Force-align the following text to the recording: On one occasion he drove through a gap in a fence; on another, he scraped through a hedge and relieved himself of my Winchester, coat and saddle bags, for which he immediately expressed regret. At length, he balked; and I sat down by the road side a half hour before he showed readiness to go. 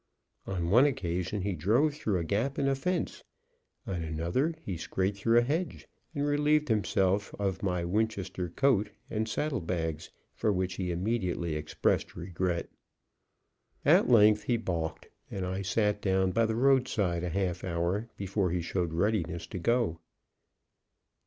On 0.47 0.71
one 0.71 0.85
occasion 0.85 1.43
he 1.43 1.53
drove 1.53 1.93
through 1.93 2.17
a 2.17 2.23
gap 2.23 2.57
in 2.57 2.67
a 2.67 2.73
fence; 2.73 3.23
on 3.85 4.01
another, 4.03 4.55
he 4.65 4.75
scraped 4.75 5.19
through 5.19 5.37
a 5.37 5.43
hedge 5.43 5.87
and 6.15 6.25
relieved 6.25 6.69
himself 6.69 7.35
of 7.37 7.61
my 7.61 7.85
Winchester, 7.85 8.49
coat 8.49 8.89
and 9.11 9.29
saddle 9.29 9.59
bags, 9.61 10.09
for 10.33 10.51
which 10.51 10.77
he 10.77 10.89
immediately 10.89 11.53
expressed 11.53 12.15
regret. 12.15 12.67
At 13.85 14.09
length, 14.09 14.45
he 14.45 14.57
balked; 14.57 15.07
and 15.29 15.45
I 15.45 15.61
sat 15.61 16.01
down 16.01 16.31
by 16.31 16.47
the 16.47 16.55
road 16.55 16.87
side 16.87 17.23
a 17.23 17.29
half 17.29 17.63
hour 17.63 18.09
before 18.17 18.49
he 18.49 18.61
showed 18.63 18.93
readiness 18.93 19.45
to 19.45 19.59
go. 19.59 19.99